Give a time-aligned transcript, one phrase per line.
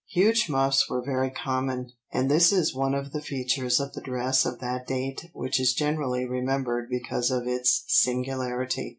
[0.09, 4.47] Huge muffs were very common, and this is one of the features of the dress
[4.47, 8.89] of that date which is generally remembered because of its singularity.